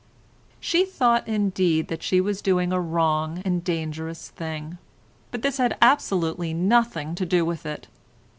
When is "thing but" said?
4.29-5.43